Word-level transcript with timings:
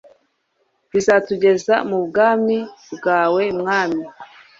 bizatugeze 0.91 1.73
mu 1.89 1.99
bwami 2.07 2.57
bwawe 2.95 3.43
(mwami) 3.59 4.03